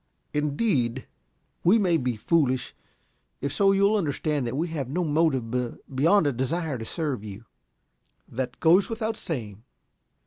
"Indeed?" 0.33 1.05
"We 1.63 1.77
may 1.77 1.97
be 1.97 2.15
foolish. 2.15 2.73
If 3.39 3.53
so, 3.53 3.71
you 3.71 3.83
will 3.83 3.97
understand 3.97 4.47
that 4.47 4.57
we 4.57 4.69
have 4.69 4.89
no 4.89 5.03
motive 5.03 5.51
beyond 5.95 6.25
a 6.25 6.31
desire 6.33 6.79
to 6.79 6.85
serve 6.85 7.23
you." 7.23 7.45
"That 8.27 8.59
goes 8.59 8.89
without 8.89 9.15
saying." 9.15 9.61